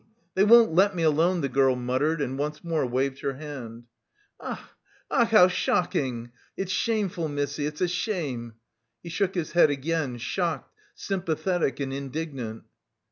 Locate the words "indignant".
11.93-12.63